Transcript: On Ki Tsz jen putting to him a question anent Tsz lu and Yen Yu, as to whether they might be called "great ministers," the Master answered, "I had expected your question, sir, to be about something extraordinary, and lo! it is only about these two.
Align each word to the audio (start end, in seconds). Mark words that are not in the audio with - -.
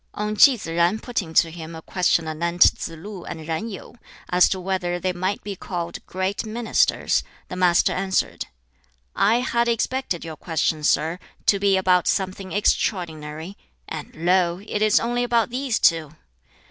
On 0.15 0.35
Ki 0.35 0.57
Tsz 0.57 0.65
jen 0.65 0.97
putting 0.97 1.31
to 1.35 1.51
him 1.51 1.75
a 1.75 1.81
question 1.83 2.27
anent 2.27 2.75
Tsz 2.75 2.89
lu 2.97 3.23
and 3.23 3.45
Yen 3.45 3.69
Yu, 3.69 3.93
as 4.31 4.49
to 4.49 4.59
whether 4.59 4.99
they 4.99 5.13
might 5.13 5.43
be 5.43 5.55
called 5.55 6.03
"great 6.07 6.43
ministers," 6.43 7.21
the 7.49 7.55
Master 7.55 7.93
answered, 7.93 8.47
"I 9.15 9.41
had 9.41 9.67
expected 9.67 10.25
your 10.25 10.37
question, 10.37 10.83
sir, 10.83 11.19
to 11.45 11.59
be 11.59 11.77
about 11.77 12.07
something 12.07 12.51
extraordinary, 12.51 13.59
and 13.87 14.11
lo! 14.15 14.59
it 14.67 14.81
is 14.81 14.99
only 14.99 15.23
about 15.23 15.51
these 15.51 15.77
two. 15.77 16.11